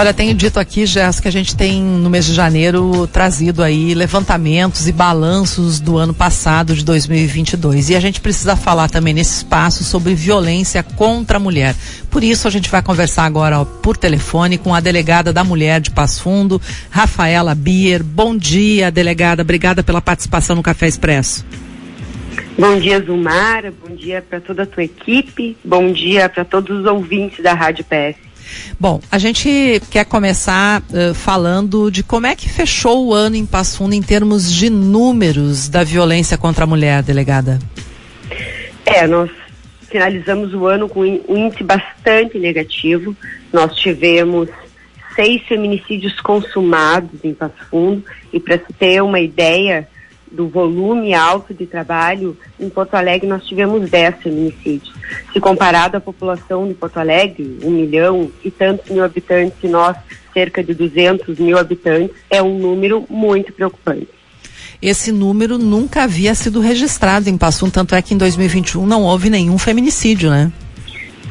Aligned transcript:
Olha, 0.00 0.14
tenho 0.14 0.32
dito 0.32 0.58
aqui, 0.58 0.86
Jéssica, 0.86 1.24
que 1.24 1.28
a 1.28 1.30
gente 1.30 1.54
tem 1.54 1.82
no 1.82 2.08
mês 2.08 2.24
de 2.24 2.32
janeiro 2.32 3.06
trazido 3.06 3.62
aí 3.62 3.92
levantamentos 3.92 4.88
e 4.88 4.92
balanços 4.92 5.78
do 5.78 5.98
ano 5.98 6.14
passado, 6.14 6.74
de 6.74 6.82
2022. 6.82 7.90
E 7.90 7.94
a 7.94 8.00
gente 8.00 8.18
precisa 8.18 8.56
falar 8.56 8.88
também 8.88 9.12
nesse 9.12 9.36
espaço 9.36 9.84
sobre 9.84 10.14
violência 10.14 10.82
contra 10.82 11.36
a 11.36 11.38
mulher. 11.38 11.76
Por 12.10 12.24
isso 12.24 12.48
a 12.48 12.50
gente 12.50 12.70
vai 12.70 12.80
conversar 12.80 13.26
agora 13.26 13.60
ó, 13.60 13.66
por 13.66 13.94
telefone 13.94 14.56
com 14.56 14.74
a 14.74 14.80
delegada 14.80 15.34
da 15.34 15.44
mulher 15.44 15.82
de 15.82 15.90
Passo 15.90 16.22
Fundo, 16.22 16.58
Rafaela 16.90 17.54
Bier. 17.54 18.02
Bom 18.02 18.34
dia, 18.34 18.90
delegada. 18.90 19.42
Obrigada 19.42 19.82
pela 19.82 20.00
participação 20.00 20.56
no 20.56 20.62
Café 20.62 20.88
Expresso. 20.88 21.44
Bom 22.58 22.80
dia, 22.80 23.04
Zumara. 23.04 23.70
Bom 23.86 23.94
dia 23.94 24.24
para 24.26 24.40
toda 24.40 24.62
a 24.62 24.66
tua 24.66 24.84
equipe. 24.84 25.58
Bom 25.62 25.92
dia 25.92 26.26
para 26.26 26.42
todos 26.42 26.80
os 26.80 26.86
ouvintes 26.86 27.42
da 27.44 27.52
Rádio 27.52 27.84
PS. 27.84 28.29
Bom, 28.78 29.00
a 29.10 29.18
gente 29.18 29.80
quer 29.90 30.04
começar 30.04 30.82
uh, 30.82 31.14
falando 31.14 31.90
de 31.90 32.02
como 32.02 32.26
é 32.26 32.34
que 32.34 32.48
fechou 32.48 33.06
o 33.06 33.14
ano 33.14 33.36
em 33.36 33.46
Passo 33.46 33.80
em 33.92 34.02
termos 34.02 34.52
de 34.52 34.68
números 34.68 35.68
da 35.68 35.82
violência 35.82 36.36
contra 36.36 36.64
a 36.64 36.66
mulher, 36.66 37.02
delegada. 37.02 37.58
É, 38.84 39.06
nós 39.06 39.30
finalizamos 39.88 40.54
o 40.54 40.66
ano 40.66 40.88
com 40.88 41.00
um 41.00 41.36
índice 41.36 41.64
bastante 41.64 42.38
negativo. 42.38 43.16
Nós 43.52 43.74
tivemos 43.76 44.48
seis 45.14 45.42
feminicídios 45.42 46.20
consumados 46.20 47.24
em 47.24 47.34
Passo 47.34 47.64
Fundo 47.70 48.04
e 48.32 48.38
para 48.38 48.58
se 48.58 48.72
ter 48.78 49.02
uma 49.02 49.20
ideia, 49.20 49.88
do 50.30 50.48
volume 50.48 51.12
alto 51.12 51.52
de 51.52 51.66
trabalho, 51.66 52.36
em 52.58 52.68
Porto 52.68 52.94
Alegre 52.94 53.28
nós 53.28 53.44
tivemos 53.44 53.90
10 53.90 54.16
feminicídios. 54.22 54.92
Se 55.32 55.40
comparado 55.40 55.96
à 55.96 56.00
população 56.00 56.68
de 56.68 56.74
Porto 56.74 56.98
Alegre, 56.98 57.58
um 57.62 57.70
milhão 57.70 58.30
e 58.44 58.50
tantos 58.50 58.90
mil 58.90 59.04
habitantes, 59.04 59.58
e 59.62 59.68
nós 59.68 59.96
cerca 60.32 60.62
de 60.62 60.72
200 60.74 61.38
mil 61.38 61.58
habitantes, 61.58 62.16
é 62.30 62.40
um 62.40 62.58
número 62.58 63.04
muito 63.10 63.52
preocupante. 63.52 64.08
Esse 64.80 65.12
número 65.12 65.58
nunca 65.58 66.04
havia 66.04 66.34
sido 66.34 66.60
registrado 66.60 67.28
em 67.28 67.36
Passum, 67.36 67.68
tanto 67.68 67.94
é 67.94 68.00
que 68.00 68.14
em 68.14 68.16
2021 68.16 68.86
não 68.86 69.02
houve 69.02 69.28
nenhum 69.28 69.58
feminicídio, 69.58 70.30
né? 70.30 70.50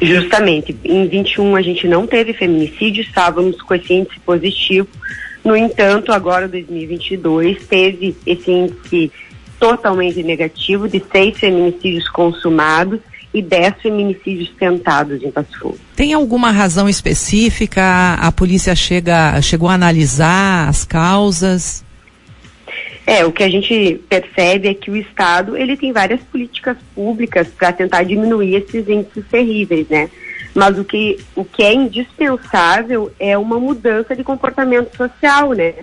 Justamente. 0.00 0.76
Em 0.84 1.06
21 1.08 1.56
a 1.56 1.62
gente 1.62 1.88
não 1.88 2.06
teve 2.06 2.32
feminicídio, 2.32 3.02
estávamos 3.02 3.60
com 3.60 3.74
esse 3.74 3.92
índice 3.92 4.20
positivo 4.20 4.88
no 5.44 5.56
entanto, 5.56 6.12
agora 6.12 6.46
2022 6.46 7.66
teve 7.66 8.16
esse 8.26 8.50
índice 8.50 9.12
totalmente 9.58 10.22
negativo 10.22 10.88
de 10.88 11.02
seis 11.10 11.38
feminicídios 11.38 12.08
consumados 12.08 13.00
e 13.32 13.40
dez 13.40 13.74
feminicídios 13.80 14.50
tentados 14.58 15.22
em 15.22 15.30
Passo 15.30 15.58
Fundo. 15.58 15.78
Tem 15.94 16.12
alguma 16.12 16.50
razão 16.50 16.88
específica? 16.88 18.14
A 18.14 18.32
polícia 18.32 18.74
chega, 18.74 19.40
chegou 19.40 19.68
a 19.68 19.74
analisar 19.74 20.68
as 20.68 20.84
causas? 20.84 21.84
É, 23.06 23.24
o 23.24 23.32
que 23.32 23.42
a 23.42 23.48
gente 23.48 24.00
percebe 24.08 24.68
é 24.68 24.74
que 24.74 24.90
o 24.90 24.96
Estado 24.96 25.56
ele 25.56 25.76
tem 25.76 25.92
várias 25.92 26.20
políticas 26.20 26.76
públicas 26.94 27.48
para 27.48 27.72
tentar 27.72 28.02
diminuir 28.02 28.54
esses 28.56 28.88
índices 28.88 29.24
terríveis, 29.30 29.88
né? 29.88 30.08
Mas 30.54 30.78
o 30.78 30.84
que, 30.84 31.18
o 31.36 31.44
que 31.44 31.62
é 31.62 31.72
indispensável 31.72 33.12
é 33.18 33.38
uma 33.38 33.58
mudança 33.58 34.16
de 34.16 34.24
comportamento 34.24 34.96
social, 34.96 35.52
né? 35.52 35.74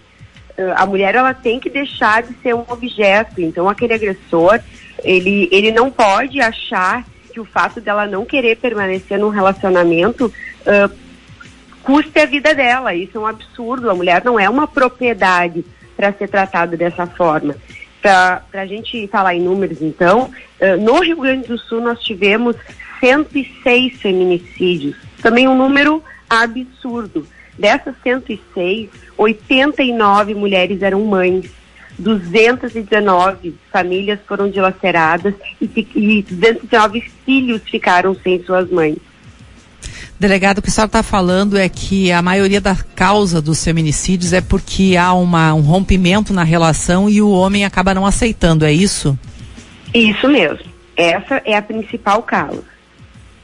Ah, 0.58 0.84
a 0.84 0.86
mulher 0.86 1.16
ela 1.16 1.34
tem 1.34 1.60
que 1.60 1.70
deixar 1.70 2.24
de 2.24 2.34
ser 2.42 2.56
um 2.56 2.64
objeto. 2.68 3.40
Então 3.42 3.70
aquele 3.70 3.94
agressor 3.94 4.60
ele, 5.04 5.48
ele 5.52 5.72
não 5.72 5.92
pode 5.92 6.42
achar 6.42 7.06
que 7.32 7.40
o 7.40 7.46
fato 7.46 7.80
dela 7.80 8.08
não 8.08 8.26
querer 8.26 8.58
permanecer 8.58 9.20
num 9.20 9.30
relacionamento 9.30 10.26
uh, 10.26 10.96
custe 11.84 12.20
a 12.20 12.26
vida 12.26 12.54
dela. 12.54 12.96
Isso 12.96 13.18
é 13.18 13.22
um 13.22 13.28
absurdo. 13.28 13.90
A 13.90 13.96
mulher 13.96 14.24
não 14.24 14.40
é 14.40 14.50
uma 14.50 14.68
propriedade 14.68 15.64
para 15.96 16.14
ser 16.14 16.28
tratada 16.30 16.76
dessa 16.76 17.06
forma. 17.06 17.56
Para 18.02 18.42
a 18.54 18.66
gente 18.66 19.08
falar 19.08 19.36
em 19.36 19.42
números, 19.42 19.82
então, 19.82 20.32
uh, 20.62 20.82
no 20.82 21.00
Rio 21.00 21.18
Grande 21.18 21.48
do 21.48 21.58
Sul 21.58 21.82
nós 21.82 22.00
tivemos 22.00 22.56
106 23.00 24.02
feminicídios. 24.02 24.96
Também 25.22 25.48
um 25.48 25.58
número 25.58 26.04
absurdo. 26.30 27.28
Dessas 27.58 27.96
106, 28.04 28.90
89 29.18 30.36
mulheres 30.36 30.82
eram 30.82 31.04
mães. 31.06 31.50
219 31.98 33.56
famílias 33.72 34.20
foram 34.28 34.50
dilaceradas 34.50 35.34
e, 35.60 35.88
e 35.96 36.22
219 36.22 37.02
filhos 37.26 37.62
ficaram 37.64 38.16
sem 38.16 38.44
suas 38.44 38.70
mães. 38.70 38.98
Delegado, 40.20 40.58
o 40.58 40.62
que 40.64 40.70
o 40.70 40.72
senhor 40.72 40.88
está 40.88 41.04
falando 41.04 41.58
é 41.58 41.70
que 41.70 42.12
a 42.12 42.22
maioria 42.24 42.60
da 42.60 42.76
causa 42.76 43.40
dos 43.40 43.64
feminicídios 43.64 44.34
é 44.34 44.42
porque 44.42 44.96
há 45.00 45.14
uma, 45.14 45.54
um 45.54 45.62
rompimento 45.62 46.34
na 46.34 46.44
relação 46.44 47.08
e 47.08 47.22
o 47.22 47.30
homem 47.30 47.66
acaba 47.66 47.94
não 47.94 48.06
aceitando, 48.06 48.66
é 48.66 48.72
isso? 48.72 49.18
Isso 49.94 50.28
mesmo. 50.28 50.66
Essa 50.96 51.42
é 51.46 51.56
a 51.56 51.62
principal 51.62 52.24
causa. 52.24 52.64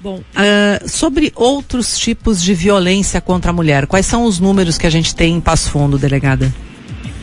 Bom, 0.04 0.18
uh, 0.18 0.90
sobre 0.90 1.32
outros 1.34 1.98
tipos 1.98 2.44
de 2.44 2.54
violência 2.54 3.22
contra 3.22 3.52
a 3.52 3.54
mulher, 3.54 3.88
quais 3.88 4.06
são 4.06 4.26
os 4.26 4.38
números 4.38 4.78
que 4.78 4.86
a 4.86 4.90
gente 4.90 5.16
tem 5.16 5.36
em 5.36 5.40
Passo 5.40 5.72
Fundo, 5.72 5.98
delegada? 5.98 6.54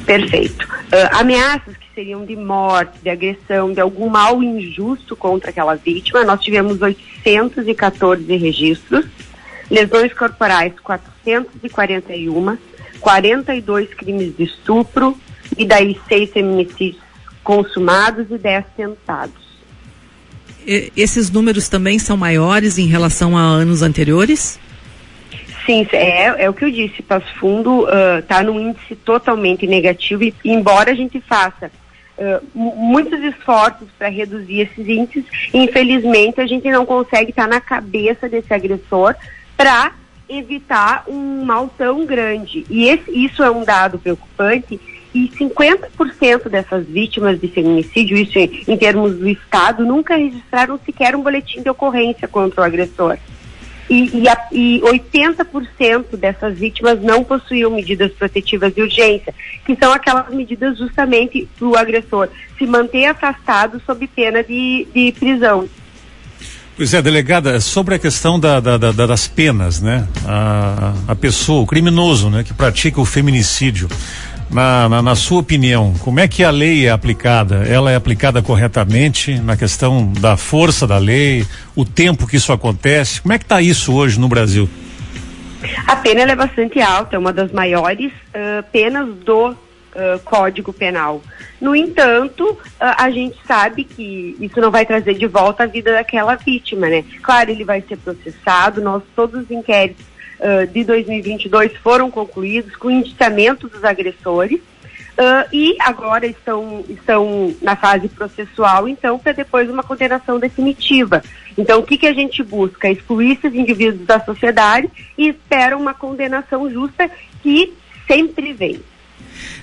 Perfeito. 0.07 0.65
Uh, 0.65 1.13
ameaças 1.13 1.77
que 1.77 1.87
seriam 1.95 2.25
de 2.25 2.35
morte, 2.35 2.99
de 3.03 3.11
agressão, 3.11 3.71
de 3.71 3.83
algum 3.83 4.09
mal 4.09 4.43
injusto 4.43 5.15
contra 5.15 5.51
aquela 5.51 5.75
vítima, 5.75 6.25
nós 6.25 6.41
tivemos 6.41 6.81
814 6.81 8.35
registros, 8.39 9.05
lesões 9.71 10.15
corporais 10.15 10.73
441, 10.83 12.57
42 12.99 13.93
crimes 13.93 14.35
de 14.39 14.45
estupro. 14.45 15.15
E 15.59 15.67
daí 15.67 16.01
seis 16.09 16.31
feminicídios 16.31 17.03
consumados 17.43 18.31
e 18.31 18.39
10 18.39 18.65
tentados 18.75 19.50
esses 20.67 21.31
números 21.31 21.69
também 21.69 21.99
são 21.99 22.17
maiores 22.17 22.79
em 22.79 22.87
relação 22.87 23.37
a 23.37 23.41
anos 23.41 23.83
anteriores? 23.83 24.59
Sim, 25.67 25.87
é, 25.93 26.45
é 26.45 26.51
o 26.51 26.55
que 26.55 26.65
eu 26.65 26.71
disse. 26.71 27.03
Passo 27.03 27.33
Fundo 27.37 27.87
está 28.19 28.41
uh, 28.41 28.45
num 28.45 28.59
índice 28.59 28.97
totalmente 28.97 29.67
negativo 29.67 30.25
e, 30.25 30.35
embora 30.45 30.91
a 30.91 30.95
gente 30.95 31.21
faça 31.21 31.71
uh, 32.19 32.47
muitos 32.55 33.21
esforços 33.21 33.89
para 33.99 34.09
reduzir 34.09 34.61
esses 34.61 34.89
índices, 34.89 35.25
infelizmente 35.53 36.41
a 36.41 36.47
gente 36.47 36.69
não 36.71 36.85
consegue 36.85 37.31
estar 37.31 37.45
tá 37.45 37.49
na 37.49 37.61
cabeça 37.61 38.29
desse 38.29 38.53
agressor 38.53 39.15
para 39.57 39.93
evitar 40.29 41.05
um 41.09 41.45
mal 41.45 41.69
tão 41.77 42.07
grande. 42.07 42.65
E 42.71 42.89
esse, 42.89 43.11
isso 43.13 43.43
é 43.43 43.51
um 43.51 43.65
dado 43.65 43.99
preocupante 43.99 44.81
e 45.15 45.29
50% 45.29 46.49
dessas 46.49 46.87
vítimas 46.87 47.41
de 47.41 47.49
feminicídio, 47.49 48.17
isso 48.17 48.39
em, 48.39 48.63
em, 48.69 48.77
termos 48.77 49.17
do 49.17 49.29
Estado, 49.29 49.85
nunca 49.85 50.17
registraram 50.17 50.79
sequer 50.85 51.17
um 51.17 51.23
boletim 51.23 51.63
de 51.63 51.69
ocorrência 51.69 52.29
contra 52.29 52.61
o 52.61 52.65
agressor. 52.65 53.17
E, 53.89 54.21
e, 54.23 54.29
a, 54.29 54.47
e 54.53 54.81
80% 54.85 56.17
dessas 56.17 56.57
vítimas 56.57 57.03
não 57.03 57.25
possuíam 57.25 57.73
medidas 57.73 58.13
protetivas 58.13 58.73
de 58.73 58.83
urgência, 58.83 59.35
que 59.67 59.75
são 59.75 59.93
aquelas 59.93 60.29
medidas 60.31 60.79
justamente 60.79 61.49
para 61.59 61.67
o 61.67 61.77
agressor 61.77 62.29
se 62.57 62.67
manter 62.67 63.07
afastado 63.07 63.83
sob 63.85 64.07
pena 64.07 64.45
de, 64.45 64.87
de 64.95 65.13
prisão. 65.19 65.69
Pois 66.77 66.95
é, 66.95 67.03
delegada, 67.03 67.61
sobre 67.61 67.97
a 67.97 67.99
questão 67.99 68.41
da, 68.41 68.59
da, 68.59 68.79
da, 68.79 68.93
das 68.93 69.29
penas, 69.29 69.83
né? 69.83 70.09
A, 70.25 70.95
a 71.09 71.15
pessoa, 71.15 71.61
o 71.63 71.67
criminoso, 71.67 72.31
né, 72.31 72.43
que 72.43 72.55
pratica 72.55 72.99
o 73.01 73.05
feminicídio. 73.05 73.87
Na, 74.53 74.89
na, 74.89 75.01
na, 75.01 75.15
sua 75.15 75.39
opinião, 75.39 75.95
como 76.01 76.19
é 76.19 76.27
que 76.27 76.43
a 76.43 76.51
lei 76.51 76.87
é 76.87 76.91
aplicada? 76.91 77.65
Ela 77.69 77.93
é 77.93 77.95
aplicada 77.95 78.43
corretamente 78.43 79.39
na 79.39 79.57
questão 79.57 80.13
da 80.13 80.37
força 80.37 80.89
da 80.89 80.99
lei, 80.99 81.47
o 81.77 81.85
tempo 81.85 82.27
que 82.27 82.37
isso 82.37 82.53
acontece? 82.53 83.23
Como 83.23 83.33
é 83.33 83.39
que 83.39 83.45
está 83.45 83.63
isso 83.63 83.95
hoje 83.95 84.19
no 84.19 84.29
Brasil? 84.29 84.69
A 85.87 85.95
pena 85.95 86.23
é 86.23 86.35
bastante 86.35 86.81
alta, 86.81 87.15
é 87.15 87.19
uma 87.19 87.33
das 87.33 87.53
maiores 87.53 88.11
uh, 88.11 88.63
penas 88.73 89.09
do 89.19 89.51
uh, 89.51 89.57
Código 90.25 90.73
Penal. 90.73 91.23
No 91.61 91.77
entanto, 91.77 92.45
uh, 92.45 92.59
a 92.79 93.09
gente 93.11 93.37
sabe 93.47 93.85
que 93.85 94.37
isso 94.41 94.61
não 94.61 94.73
vai 94.73 94.85
trazer 94.85 95.15
de 95.15 95.29
volta 95.29 95.63
a 95.63 95.67
vida 95.67 95.93
daquela 95.93 96.35
vítima, 96.35 96.89
né? 96.89 97.05
Claro, 97.23 97.51
ele 97.51 97.65
vai 97.65 97.83
ser 97.83 97.99
processado, 97.99 98.81
nós 98.81 99.03
todos 99.15 99.45
os 99.45 99.51
inquéritos 99.51 100.11
uh, 100.41 100.67
de 100.67 100.85
2022 100.85 101.77
foram 101.79 102.11
concluídos 102.11 102.75
com 102.77 102.91
indiciamento 102.91 103.69
dos 103.69 103.85
agressores 103.85 104.61
uh, 105.21 105.49
e 105.53 105.77
agora 105.81 106.27
estão, 106.27 106.85
estão 106.89 107.55
na 107.63 107.77
fase 107.77 108.09
processual, 108.09 108.89
então, 108.89 109.19
para 109.19 109.33
depois 109.33 109.69
uma 109.69 109.83
condenação 109.83 110.39
definitiva. 110.39 111.23
Então, 111.57 111.81
o 111.81 111.83
que, 111.83 111.99
que 111.99 112.07
a 112.07 112.15
gente 112.15 112.43
busca? 112.43 112.91
Excluir 112.91 113.33
esses 113.33 113.55
indivíduos 113.55 114.07
da 114.07 114.21
sociedade 114.21 114.91
e 115.17 115.29
espera 115.29 115.77
uma 115.77 115.95
condenação 115.95 116.71
justa 116.71 117.11
que 117.43 117.73
sempre 118.07 118.53
vem. 118.53 118.81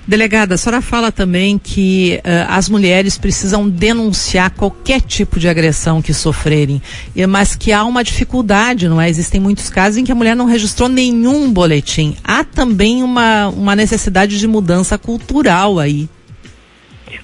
Delegada, 0.07 0.55
a 0.55 0.57
senhora 0.57 0.81
fala 0.81 1.11
também 1.11 1.57
que 1.57 2.19
uh, 2.19 2.47
as 2.49 2.69
mulheres 2.69 3.17
precisam 3.17 3.67
denunciar 3.67 4.51
qualquer 4.51 5.01
tipo 5.01 5.39
de 5.39 5.49
agressão 5.49 6.01
que 6.01 6.13
sofrerem, 6.13 6.81
mas 7.27 7.55
que 7.55 7.73
há 7.73 7.83
uma 7.83 8.03
dificuldade, 8.03 8.87
não 8.87 9.01
é? 9.01 9.09
Existem 9.09 9.39
muitos 9.39 9.69
casos 9.69 9.97
em 9.97 10.05
que 10.05 10.11
a 10.11 10.15
mulher 10.15 10.35
não 10.35 10.45
registrou 10.45 10.87
nenhum 10.87 11.51
boletim. 11.51 12.15
Há 12.23 12.43
também 12.43 13.03
uma, 13.03 13.49
uma 13.49 13.75
necessidade 13.75 14.39
de 14.39 14.47
mudança 14.47 14.97
cultural 14.97 15.79
aí. 15.79 16.07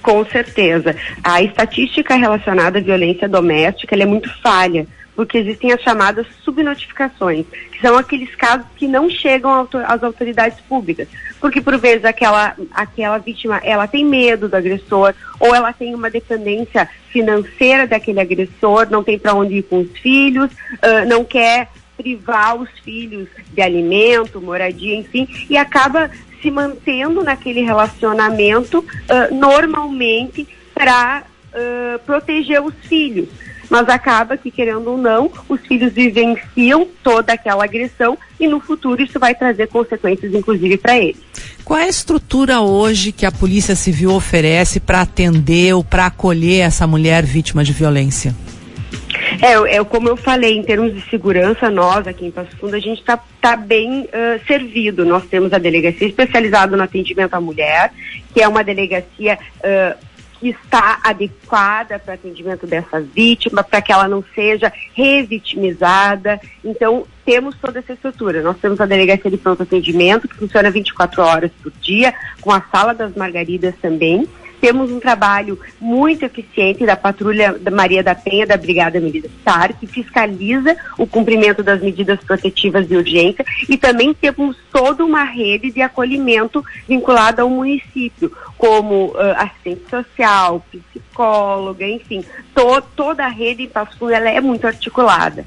Com 0.02 0.24
certeza. 0.26 0.94
A 1.22 1.42
estatística 1.42 2.14
relacionada 2.16 2.78
à 2.78 2.82
violência 2.82 3.28
doméstica 3.28 3.94
é 3.96 4.06
muito 4.06 4.30
falha 4.42 4.86
porque 5.14 5.38
existem 5.38 5.72
as 5.72 5.80
chamadas 5.80 6.26
subnotificações, 6.42 7.46
que 7.70 7.80
são 7.80 7.96
aqueles 7.96 8.34
casos 8.34 8.66
que 8.76 8.86
não 8.86 9.08
chegam 9.08 9.68
às 9.86 10.02
autoridades 10.02 10.60
públicas, 10.62 11.08
porque 11.40 11.60
por 11.60 11.78
vezes 11.78 12.04
aquela, 12.04 12.56
aquela 12.72 13.18
vítima 13.18 13.60
ela 13.62 13.86
tem 13.86 14.04
medo 14.04 14.48
do 14.48 14.56
agressor 14.56 15.14
ou 15.38 15.54
ela 15.54 15.72
tem 15.72 15.94
uma 15.94 16.10
dependência 16.10 16.88
financeira 17.10 17.86
daquele 17.86 18.20
agressor, 18.20 18.88
não 18.90 19.04
tem 19.04 19.18
para 19.18 19.34
onde 19.34 19.58
ir 19.58 19.62
com 19.62 19.80
os 19.80 19.98
filhos, 19.98 20.50
uh, 20.52 21.08
não 21.08 21.24
quer 21.24 21.68
privar 21.96 22.56
os 22.56 22.68
filhos 22.80 23.28
de 23.52 23.62
alimento, 23.62 24.40
moradia, 24.40 24.96
enfim, 24.96 25.28
e 25.48 25.56
acaba 25.56 26.10
se 26.42 26.50
mantendo 26.50 27.22
naquele 27.22 27.62
relacionamento 27.62 28.80
uh, 28.80 29.34
normalmente 29.34 30.46
para 30.74 31.22
uh, 31.52 31.98
proteger 32.00 32.60
os 32.60 32.74
filhos 32.82 33.28
mas 33.70 33.88
acaba 33.88 34.36
que, 34.36 34.50
querendo 34.50 34.90
ou 34.90 34.98
não, 34.98 35.30
os 35.48 35.60
filhos 35.62 35.92
vivenciam 35.92 36.86
toda 37.02 37.32
aquela 37.32 37.64
agressão 37.64 38.16
e 38.38 38.46
no 38.46 38.60
futuro 38.60 39.02
isso 39.02 39.18
vai 39.18 39.34
trazer 39.34 39.68
consequências, 39.68 40.32
inclusive, 40.32 40.76
para 40.76 40.98
eles. 40.98 41.20
Qual 41.64 41.78
é 41.78 41.84
a 41.84 41.88
estrutura 41.88 42.60
hoje 42.60 43.12
que 43.12 43.24
a 43.24 43.32
Polícia 43.32 43.74
Civil 43.74 44.12
oferece 44.12 44.78
para 44.78 45.00
atender 45.00 45.74
ou 45.74 45.82
para 45.82 46.06
acolher 46.06 46.60
essa 46.60 46.86
mulher 46.86 47.24
vítima 47.24 47.64
de 47.64 47.72
violência? 47.72 48.34
É, 49.40 49.76
é, 49.76 49.84
como 49.84 50.08
eu 50.08 50.16
falei, 50.16 50.56
em 50.56 50.62
termos 50.62 50.94
de 50.94 51.00
segurança, 51.08 51.70
nós 51.70 52.06
aqui 52.06 52.26
em 52.26 52.30
Passo 52.30 52.56
Fundo, 52.56 52.76
a 52.76 52.78
gente 52.78 53.00
está 53.00 53.18
tá 53.40 53.56
bem 53.56 54.02
uh, 54.02 54.46
servido. 54.46 55.04
Nós 55.04 55.24
temos 55.24 55.52
a 55.52 55.58
delegacia 55.58 56.06
especializada 56.06 56.76
no 56.76 56.82
atendimento 56.82 57.34
à 57.34 57.40
mulher, 57.40 57.92
que 58.32 58.42
é 58.42 58.48
uma 58.48 58.62
delegacia 58.62 59.38
uh, 59.58 59.98
está 60.50 61.00
adequada 61.02 61.98
para 61.98 62.14
atendimento 62.14 62.66
dessa 62.66 63.00
vítima, 63.00 63.62
para 63.62 63.80
que 63.82 63.92
ela 63.92 64.08
não 64.08 64.24
seja 64.34 64.72
revitimizada. 64.94 66.40
Então, 66.64 67.06
temos 67.24 67.56
toda 67.56 67.78
essa 67.78 67.92
estrutura. 67.92 68.42
Nós 68.42 68.58
temos 68.58 68.80
a 68.80 68.86
delegacia 68.86 69.30
de 69.30 69.36
pronto 69.36 69.62
atendimento, 69.62 70.28
que 70.28 70.36
funciona 70.36 70.70
24 70.70 71.22
horas 71.22 71.50
por 71.62 71.72
dia, 71.80 72.14
com 72.40 72.52
a 72.52 72.60
sala 72.72 72.94
das 72.94 73.14
margaridas 73.14 73.74
também. 73.80 74.28
Temos 74.64 74.90
um 74.90 74.98
trabalho 74.98 75.60
muito 75.78 76.24
eficiente 76.24 76.86
da 76.86 76.96
Patrulha 76.96 77.54
Maria 77.70 78.02
da 78.02 78.14
Penha, 78.14 78.46
da 78.46 78.56
Brigada 78.56 78.98
Militar, 78.98 79.74
que 79.74 79.86
fiscaliza 79.86 80.74
o 80.96 81.06
cumprimento 81.06 81.62
das 81.62 81.82
medidas 81.82 82.18
protetivas 82.20 82.88
de 82.88 82.96
urgência 82.96 83.44
e 83.68 83.76
também 83.76 84.14
temos 84.14 84.56
toda 84.72 85.04
uma 85.04 85.22
rede 85.22 85.70
de 85.70 85.82
acolhimento 85.82 86.64
vinculada 86.88 87.42
ao 87.42 87.50
município, 87.50 88.32
como 88.56 89.08
uh, 89.08 89.18
assistente 89.36 89.82
social, 89.90 90.64
psicóloga, 90.72 91.86
enfim, 91.86 92.24
to 92.54 92.80
toda 92.96 93.26
a 93.26 93.28
rede 93.28 93.64
em 93.64 93.68
Passo 93.68 94.08
ela 94.08 94.30
é 94.30 94.40
muito 94.40 94.66
articulada. 94.66 95.44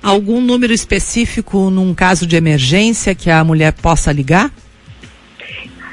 Algum 0.00 0.40
número 0.40 0.72
específico 0.72 1.70
num 1.70 1.92
caso 1.92 2.24
de 2.24 2.36
emergência 2.36 3.16
que 3.16 3.32
a 3.32 3.42
mulher 3.42 3.72
possa 3.72 4.12
ligar? 4.12 4.48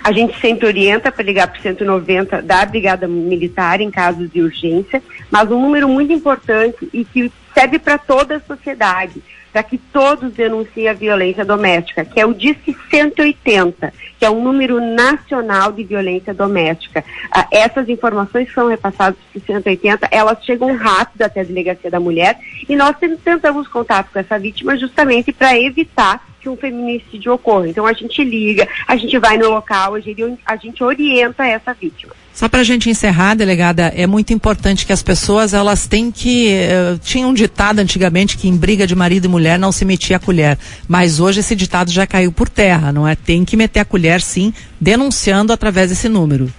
A 0.03 0.11
gente 0.11 0.39
sempre 0.39 0.65
orienta 0.65 1.11
para 1.11 1.23
ligar 1.23 1.47
para 1.47 1.59
o 1.59 1.61
190 1.61 2.41
da 2.41 2.65
Brigada 2.65 3.07
Militar 3.07 3.81
em 3.81 3.91
casos 3.91 4.31
de 4.31 4.41
urgência, 4.41 5.03
mas 5.29 5.51
um 5.51 5.61
número 5.61 5.89
muito 5.89 6.13
importante 6.13 6.87
e 6.93 7.03
que 7.03 7.31
serve 7.53 7.77
para 7.77 7.97
toda 7.97 8.37
a 8.37 8.39
sociedade, 8.39 9.21
para 9.51 9.63
que 9.63 9.77
todos 9.77 10.31
denunciem 10.31 10.87
a 10.87 10.93
violência 10.93 11.43
doméstica, 11.43 12.05
que 12.05 12.19
é 12.19 12.25
o 12.25 12.33
DISC 12.33 12.73
180, 12.89 13.91
que 14.19 14.23
é 14.23 14.29
um 14.29 14.43
número 14.43 14.79
nacional 14.79 15.71
de 15.71 15.83
violência 15.83 16.33
doméstica. 16.33 17.03
Ah, 17.31 17.47
essas 17.51 17.89
informações 17.89 18.53
são 18.53 18.67
repassadas 18.67 19.17
para 19.33 19.39
o 19.39 19.45
180, 19.45 20.07
elas 20.11 20.43
chegam 20.45 20.75
rápido 20.77 21.23
até 21.23 21.41
a 21.41 21.43
delegacia 21.43 21.91
da 21.91 21.99
mulher 21.99 22.39
e 22.69 22.75
nós 22.75 22.95
tentamos 22.97 23.67
contato 23.67 24.11
com 24.13 24.19
essa 24.19 24.39
vítima 24.39 24.77
justamente 24.77 25.33
para 25.33 25.59
evitar 25.59 26.25
que 26.47 26.49
um 26.49 26.55
feminicídio 26.55 27.33
ocorra. 27.33 27.67
Então 27.67 27.85
a 27.85 27.93
gente 27.93 28.23
liga, 28.23 28.67
a 28.87 28.95
gente 28.95 29.17
vai 29.19 29.37
no 29.37 29.49
local, 29.49 29.95
a 29.95 29.99
gente, 29.99 30.23
a 30.45 30.55
gente 30.55 30.83
orienta 30.83 31.45
essa 31.45 31.73
vítima. 31.73 32.13
Só 32.33 32.47
para 32.47 32.61
a 32.61 32.63
gente 32.63 32.89
encerrar, 32.89 33.35
delegada, 33.35 33.91
é 33.95 34.07
muito 34.07 34.31
importante 34.31 34.85
que 34.85 34.93
as 34.93 35.03
pessoas 35.03 35.53
elas 35.53 35.87
têm 35.87 36.11
que 36.11 36.53
uh, 36.53 36.97
tinham 36.99 37.31
um 37.31 37.33
ditado 37.33 37.79
antigamente 37.79 38.37
que 38.37 38.47
em 38.47 38.55
briga 38.55 38.87
de 38.87 38.95
marido 38.95 39.25
e 39.25 39.27
mulher 39.27 39.59
não 39.59 39.71
se 39.71 39.83
metia 39.83 40.17
a 40.17 40.19
colher, 40.19 40.57
mas 40.87 41.19
hoje 41.19 41.39
esse 41.39 41.55
ditado 41.55 41.91
já 41.91 42.07
caiu 42.07 42.31
por 42.31 42.47
terra, 42.47 42.93
não 42.93 43.07
é? 43.07 43.15
Tem 43.15 43.43
que 43.43 43.57
meter 43.57 43.79
a 43.79 43.85
colher, 43.85 44.21
sim, 44.21 44.53
denunciando 44.79 45.51
através 45.51 45.89
desse 45.89 46.07
número. 46.07 46.49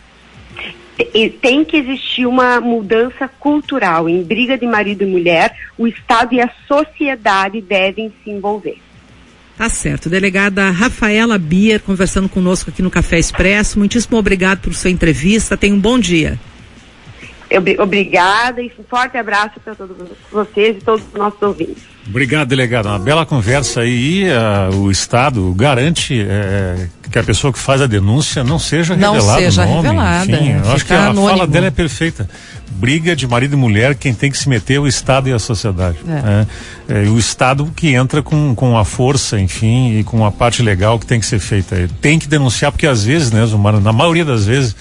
Tem 1.41 1.65
que 1.65 1.77
existir 1.77 2.27
uma 2.27 2.61
mudança 2.61 3.29
cultural. 3.39 4.09
Em 4.09 4.21
briga 4.21 4.59
de 4.59 4.67
marido 4.67 5.05
e 5.05 5.07
mulher, 5.07 5.55
o 5.79 5.87
Estado 5.87 6.35
e 6.35 6.41
a 6.41 6.51
sociedade 6.67 7.61
devem 7.61 8.13
se 8.25 8.31
envolver. 8.31 8.79
Tá 9.59 9.69
certo. 9.69 10.09
Delegada 10.09 10.71
Rafaela 10.71 11.37
Bier 11.37 11.81
conversando 11.81 12.29
conosco 12.29 12.71
aqui 12.71 12.81
no 12.81 12.93
Café 12.93 13.19
Expresso. 13.19 13.77
Muitíssimo 13.77 14.17
obrigado 14.17 14.61
por 14.61 14.73
sua 14.73 14.89
entrevista. 14.89 15.57
Tenha 15.57 15.75
um 15.75 15.81
bom 15.81 15.99
dia. 15.99 16.39
Obrigada 17.81 18.63
e 18.63 18.71
um 18.79 18.85
forte 18.85 19.17
abraço 19.17 19.59
para 19.65 19.75
todos 19.75 19.97
vocês 20.31 20.77
e 20.77 20.81
todos 20.81 21.05
os 21.05 21.13
nossos 21.15 21.43
ouvintes. 21.43 21.83
Obrigado, 22.07 22.49
delegado. 22.49 22.87
Uma 22.87 23.01
bela 23.01 23.27
conversa 23.27 23.81
aí. 23.81 24.27
Uh, 24.31 24.77
o 24.77 24.91
Estado 24.93 25.53
garante 25.55 26.23
uh, 26.23 26.98
que 27.11 27.19
a 27.19 27.23
pessoa 27.23 27.53
que 27.53 27.59
faz 27.59 27.81
a 27.81 27.87
denúncia 27.87 28.45
não 28.45 28.59
seja 28.59 28.97
não 28.97 29.15
revelada. 29.15 29.41
Não 29.41 29.47
seja 29.47 29.67
nome, 29.67 29.83
revelada. 29.83 30.33
Enfim, 30.33 30.51
eu 30.53 30.73
acho 30.73 30.85
que 30.85 30.93
a 30.93 31.07
anônimo. 31.09 31.29
fala 31.29 31.47
dela 31.47 31.67
é 31.67 31.71
perfeita. 31.71 32.29
Briga 32.71 33.17
de 33.17 33.27
marido 33.27 33.55
e 33.55 33.57
mulher, 33.57 33.95
quem 33.95 34.15
tem 34.15 34.31
que 34.31 34.39
se 34.39 34.49
meter 34.49 34.75
é 34.75 34.79
o 34.79 34.87
Estado 34.87 35.29
e 35.29 35.33
a 35.33 35.39
sociedade. 35.39 35.99
É. 36.07 36.47
É, 36.95 37.07
é, 37.07 37.09
o 37.09 37.19
Estado 37.19 37.71
que 37.75 37.95
entra 37.95 38.23
com, 38.23 38.55
com 38.55 38.79
a 38.79 38.85
força, 38.85 39.41
enfim, 39.41 39.99
e 39.99 40.05
com 40.05 40.25
a 40.25 40.31
parte 40.31 40.63
legal 40.63 40.99
que 40.99 41.07
tem 41.07 41.19
que 41.19 41.27
ser 41.27 41.41
feita. 41.41 41.89
Tem 42.01 42.19
que 42.19 42.29
denunciar, 42.29 42.71
porque 42.71 42.87
às 42.87 43.03
vezes, 43.05 43.33
né, 43.33 43.45
Zumara, 43.47 43.81
na 43.81 43.93
maioria 43.93 44.25
das 44.25 44.47
vezes, 44.47 44.77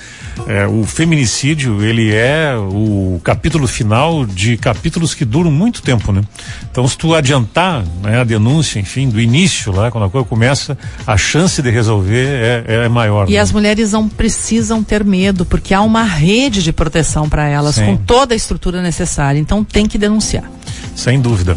é, 0.46 0.68
o 0.68 0.84
feminicídio, 0.84 1.84
ele 1.84 2.14
é 2.14 2.56
o 2.56 3.20
capítulo 3.24 3.68
final 3.68 4.26
de 4.26 4.58
capítulos 4.58 5.16
que 5.16 5.26
duram 5.26 5.50
muito 5.50 5.82
tempo, 5.82 6.12
né? 6.12 6.22
Então, 6.70 6.88
se 6.88 6.98
tu 6.98 7.16
adiantar 7.16 7.84
né, 8.04 8.20
a 8.20 8.24
denúncia, 8.24 8.80
enfim, 8.80 9.10
do 9.10 9.20
início, 9.20 9.72
lá, 9.72 9.90
quando 9.90 10.04
a 10.04 10.10
coisa 10.10 10.28
começa, 10.28 10.78
a 11.06 11.18
chance 11.18 11.62
de 11.62 11.72
resolver 11.72 12.17
é, 12.18 12.86
é 12.86 12.90
maior. 12.90 13.30
E 13.30 13.34
né? 13.34 13.40
as 13.40 13.52
mulheres 13.52 13.92
não 13.92 14.08
precisam 14.08 14.84
ter 14.84 15.04
medo, 15.04 15.46
porque 15.46 15.74
há 15.74 15.82
uma 15.82 16.04
rede 16.04 16.64
de 16.64 16.74
proteção 16.74 17.30
para 17.30 17.48
elas, 17.48 17.76
Sim. 17.76 17.86
com 17.86 17.98
toda 17.98 18.34
a 18.34 18.38
estrutura 18.38 18.82
necessária. 18.82 19.40
Então, 19.40 19.64
tem 19.64 19.88
que 19.88 19.98
denunciar. 19.98 20.50
Sem 20.96 21.22
dúvida. 21.22 21.56